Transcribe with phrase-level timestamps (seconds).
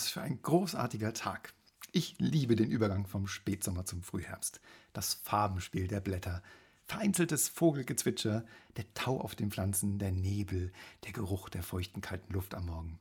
[0.00, 1.52] Was für ein großartiger Tag.
[1.92, 4.58] Ich liebe den Übergang vom Spätsommer zum Frühherbst.
[4.94, 6.42] Das Farbenspiel der Blätter,
[6.86, 8.46] vereinzeltes Vogelgezwitscher,
[8.78, 10.72] der Tau auf den Pflanzen, der Nebel,
[11.04, 12.98] der Geruch der feuchten kalten Luft am Morgen,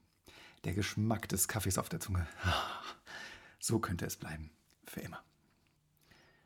[0.65, 2.27] der Geschmack des Kaffees auf der Zunge.
[3.59, 4.51] So könnte es bleiben.
[4.85, 5.23] Für immer.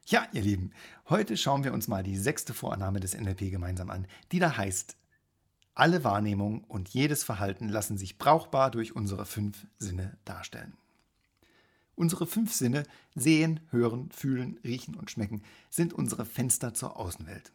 [0.05, 0.71] Ja, ihr Lieben,
[1.09, 4.97] heute schauen wir uns mal die sechste Vorannahme des NLP gemeinsam an, die da heißt,
[5.75, 10.73] alle Wahrnehmung und jedes Verhalten lassen sich brauchbar durch unsere fünf Sinne darstellen.
[11.95, 12.83] Unsere fünf Sinne
[13.15, 17.51] sehen, hören, fühlen, riechen und schmecken sind unsere Fenster zur Außenwelt.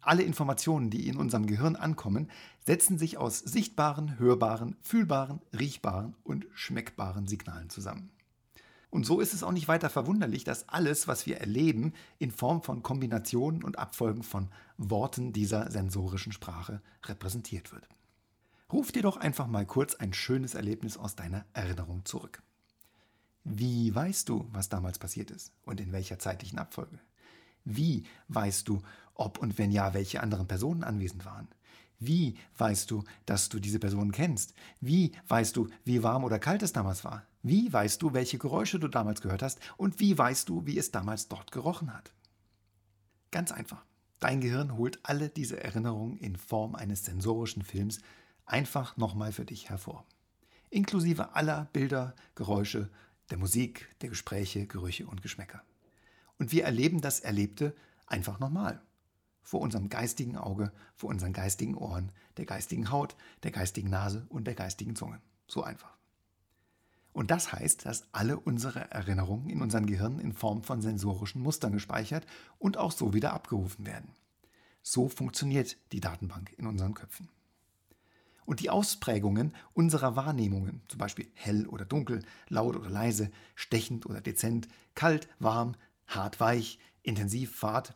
[0.00, 2.30] Alle Informationen, die in unserem Gehirn ankommen,
[2.64, 8.10] setzen sich aus sichtbaren, hörbaren, fühlbaren, riechbaren und schmeckbaren Signalen zusammen.
[8.90, 12.62] Und so ist es auch nicht weiter verwunderlich, dass alles, was wir erleben, in Form
[12.62, 17.86] von Kombinationen und Abfolgen von Worten dieser sensorischen Sprache repräsentiert wird.
[18.72, 22.42] Ruf dir doch einfach mal kurz ein schönes Erlebnis aus deiner Erinnerung zurück.
[23.44, 26.98] Wie weißt du, was damals passiert ist und in welcher zeitlichen Abfolge?
[27.64, 28.82] Wie weißt du,
[29.14, 31.48] ob und wenn ja, welche anderen Personen anwesend waren?
[31.98, 34.54] Wie weißt du, dass du diese Personen kennst?
[34.80, 37.26] Wie weißt du, wie warm oder kalt es damals war?
[37.42, 39.60] Wie weißt du, welche Geräusche du damals gehört hast?
[39.76, 42.12] Und wie weißt du, wie es damals dort gerochen hat?
[43.30, 43.84] Ganz einfach.
[44.20, 48.00] Dein Gehirn holt alle diese Erinnerungen in Form eines sensorischen Films
[48.46, 50.04] einfach nochmal für dich hervor.
[50.70, 52.90] Inklusive aller Bilder, Geräusche,
[53.30, 55.62] der Musik, der Gespräche, Gerüche und Geschmäcker.
[56.38, 57.74] Und wir erleben das Erlebte
[58.06, 58.82] einfach nochmal
[59.42, 64.46] vor unserem geistigen Auge, vor unseren geistigen Ohren, der geistigen Haut, der geistigen Nase und
[64.46, 65.20] der geistigen Zunge.
[65.46, 65.96] So einfach.
[67.12, 71.72] Und das heißt, dass alle unsere Erinnerungen in unserem Gehirn in Form von sensorischen Mustern
[71.72, 72.26] gespeichert
[72.58, 74.12] und auch so wieder abgerufen werden.
[74.82, 77.28] So funktioniert die Datenbank in unseren Köpfen.
[78.46, 84.22] Und die Ausprägungen unserer Wahrnehmungen, zum Beispiel hell oder dunkel, laut oder leise, stechend oder
[84.22, 85.74] dezent, kalt, warm,
[86.06, 87.94] hart, weich, intensiv, fad,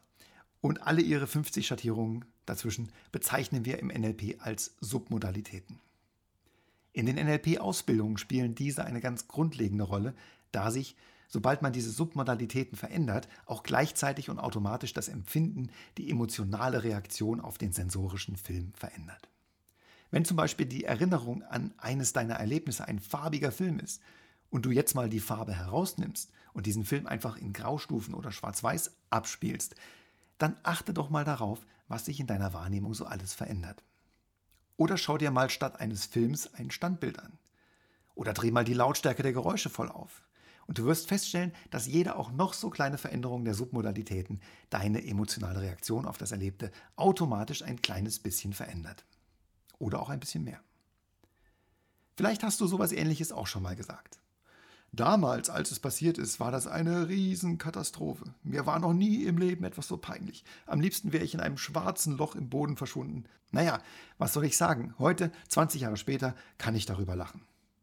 [0.61, 5.81] und alle ihre 50 Schattierungen dazwischen bezeichnen wir im NLP als Submodalitäten.
[6.93, 10.15] In den NLP-Ausbildungen spielen diese eine ganz grundlegende Rolle,
[10.51, 10.95] da sich,
[11.27, 17.57] sobald man diese Submodalitäten verändert, auch gleichzeitig und automatisch das Empfinden, die emotionale Reaktion auf
[17.57, 19.29] den sensorischen Film verändert.
[20.11, 24.03] Wenn zum Beispiel die Erinnerung an eines deiner Erlebnisse ein farbiger Film ist
[24.51, 28.93] und du jetzt mal die Farbe herausnimmst und diesen Film einfach in Graustufen oder Schwarz-Weiß
[29.09, 29.75] abspielst,
[30.37, 33.83] dann achte doch mal darauf, was sich in deiner Wahrnehmung so alles verändert.
[34.82, 37.38] Oder schau dir mal statt eines Films ein Standbild an.
[38.16, 40.22] Oder dreh mal die Lautstärke der Geräusche voll auf.
[40.66, 45.60] Und du wirst feststellen, dass jede auch noch so kleine Veränderung der Submodalitäten deine emotionale
[45.60, 49.04] Reaktion auf das Erlebte automatisch ein kleines bisschen verändert.
[49.78, 50.60] Oder auch ein bisschen mehr.
[52.16, 54.19] Vielleicht hast du sowas ähnliches auch schon mal gesagt.
[54.95, 58.35] Damals, als es passiert ist, war das eine Riesenkatastrophe.
[58.43, 60.45] Mir war noch nie im Leben etwas so peinlich.
[60.67, 63.25] Am liebsten wäre ich in einem schwarzen Loch im Boden verschwunden.
[63.53, 63.81] Naja,
[64.19, 64.95] was soll ich sagen?
[64.99, 67.41] Heute, 20 Jahre später, kann ich darüber lachen.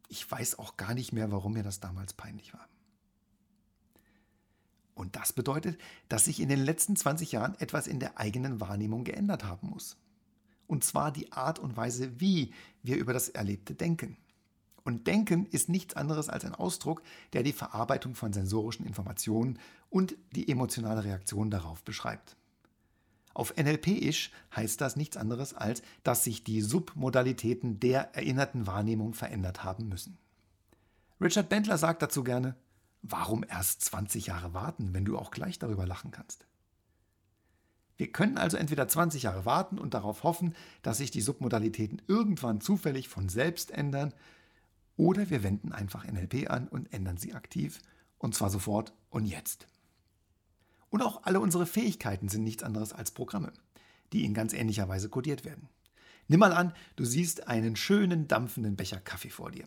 [0.08, 2.68] Ich weiß auch gar nicht mehr, warum mir das damals peinlich war.
[4.94, 9.02] Und das bedeutet, dass sich in den letzten 20 Jahren etwas in der eigenen Wahrnehmung
[9.02, 9.96] geändert haben muss.
[10.68, 12.52] Und zwar die Art und Weise, wie
[12.84, 14.16] wir über das Erlebte denken.
[14.84, 17.02] Und Denken ist nichts anderes als ein Ausdruck,
[17.32, 19.58] der die Verarbeitung von sensorischen Informationen
[19.88, 22.36] und die emotionale Reaktion darauf beschreibt.
[23.32, 29.62] Auf NLP-isch heißt das nichts anderes als, dass sich die Submodalitäten der erinnerten Wahrnehmung verändert
[29.62, 30.18] haben müssen.
[31.20, 32.56] Richard Bendler sagt dazu gerne,
[33.02, 36.46] warum erst 20 Jahre warten, wenn du auch gleich darüber lachen kannst?
[37.96, 42.62] Wir können also entweder 20 Jahre warten und darauf hoffen, dass sich die Submodalitäten irgendwann
[42.62, 44.14] zufällig von selbst ändern,
[45.00, 47.80] oder wir wenden einfach NLP an und ändern sie aktiv,
[48.18, 49.66] und zwar sofort und jetzt.
[50.90, 53.50] Und auch alle unsere Fähigkeiten sind nichts anderes als Programme,
[54.12, 55.70] die in ganz ähnlicher Weise kodiert werden.
[56.28, 59.66] Nimm mal an, du siehst einen schönen dampfenden Becher Kaffee vor dir.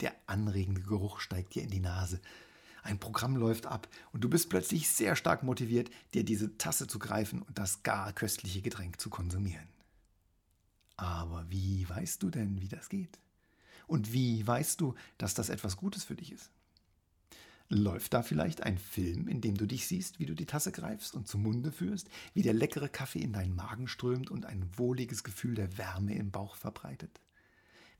[0.00, 2.20] Der anregende Geruch steigt dir in die Nase.
[2.82, 6.98] Ein Programm läuft ab und du bist plötzlich sehr stark motiviert, dir diese Tasse zu
[6.98, 9.68] greifen und das gar köstliche Getränk zu konsumieren.
[10.96, 13.20] Aber wie weißt du denn, wie das geht?
[13.86, 16.50] Und wie weißt du, dass das etwas Gutes für dich ist?
[17.70, 21.14] Läuft da vielleicht ein Film, in dem du dich siehst, wie du die Tasse greifst
[21.14, 25.24] und zum Munde führst, wie der leckere Kaffee in deinen Magen strömt und ein wohliges
[25.24, 27.20] Gefühl der Wärme im Bauch verbreitet?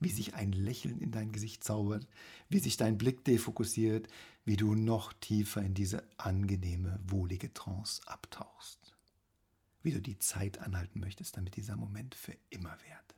[0.01, 2.07] Wie sich ein Lächeln in dein Gesicht zaubert,
[2.51, 4.09] wie sich dein Blick defokussiert,
[4.45, 8.95] wie du noch tiefer in diese angenehme, wohlige Trance abtauchst?
[9.83, 13.15] Wie du die Zeit anhalten möchtest, damit dieser Moment für immer währt?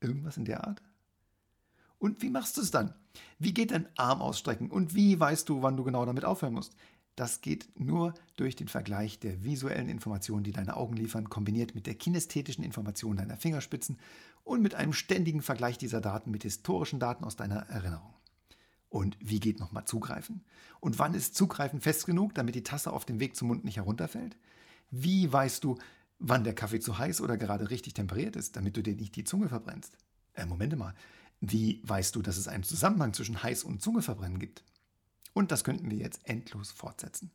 [0.00, 0.82] Irgendwas in der Art?
[2.02, 2.94] Und wie machst du es dann?
[3.38, 6.74] Wie geht dein Arm ausstrecken und wie weißt du, wann du genau damit aufhören musst?
[7.14, 11.86] Das geht nur durch den Vergleich der visuellen Informationen, die deine Augen liefern, kombiniert mit
[11.86, 14.00] der kinästhetischen Information deiner Fingerspitzen
[14.42, 18.14] und mit einem ständigen Vergleich dieser Daten mit historischen Daten aus deiner Erinnerung.
[18.88, 20.44] Und wie geht nochmal Zugreifen?
[20.80, 23.76] Und wann ist Zugreifen fest genug, damit die Tasse auf dem Weg zum Mund nicht
[23.76, 24.36] herunterfällt?
[24.90, 25.78] Wie weißt du,
[26.18, 29.22] wann der Kaffee zu heiß oder gerade richtig temperiert ist, damit du dir nicht die
[29.22, 29.96] Zunge verbrennst?
[30.34, 30.94] Äh, Moment mal.
[31.44, 34.62] Wie weißt du, dass es einen Zusammenhang zwischen heiß und Zunge verbrennen gibt?
[35.32, 37.32] Und das könnten wir jetzt endlos fortsetzen.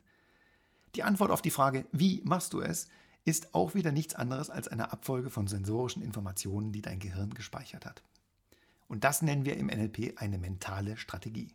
[0.96, 2.88] Die Antwort auf die Frage, wie machst du es,
[3.26, 7.86] ist auch wieder nichts anderes als eine Abfolge von sensorischen Informationen, die dein Gehirn gespeichert
[7.86, 8.02] hat.
[8.88, 11.54] Und das nennen wir im NLP eine mentale Strategie.